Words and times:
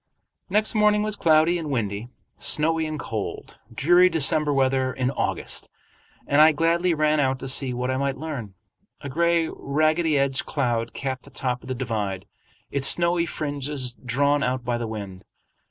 Next 0.49 0.73
morning 0.73 1.03
was 1.03 1.15
cloudy 1.15 1.59
and 1.59 1.69
windy, 1.69 2.07
snowy 2.39 2.87
and 2.87 2.99
cold, 2.99 3.59
dreary 3.71 4.09
December 4.09 4.51
weather 4.51 4.91
in 4.91 5.11
August, 5.11 5.69
and 6.25 6.41
I 6.41 6.53
gladly 6.53 6.95
ran 6.95 7.19
out 7.19 7.37
to 7.37 7.47
see 7.47 7.71
what 7.71 7.91
I 7.91 7.97
might 7.97 8.17
learn. 8.17 8.55
A 9.01 9.09
gray 9.09 9.47
ragged 9.47 10.07
edged 10.07 10.47
cloud 10.47 10.93
capped 10.95 11.21
the 11.21 11.29
top 11.29 11.61
of 11.61 11.67
the 11.67 11.75
divide, 11.75 12.25
its 12.71 12.87
snowy 12.87 13.27
fringes 13.27 13.93
drawn 13.93 14.41
out 14.41 14.65
by 14.65 14.79
the 14.79 14.87
wind. 14.87 15.23